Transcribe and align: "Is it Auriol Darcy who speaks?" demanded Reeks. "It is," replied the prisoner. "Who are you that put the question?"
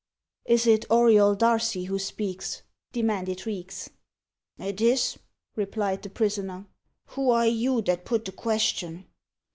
"Is 0.45 0.65
it 0.65 0.89
Auriol 0.89 1.35
Darcy 1.35 1.83
who 1.83 1.99
speaks?" 1.99 2.63
demanded 2.91 3.45
Reeks. 3.45 3.91
"It 4.57 4.81
is," 4.81 5.19
replied 5.55 6.01
the 6.01 6.09
prisoner. 6.09 6.65
"Who 7.09 7.29
are 7.29 7.45
you 7.45 7.83
that 7.83 8.03
put 8.03 8.25
the 8.25 8.31
question?" 8.31 9.05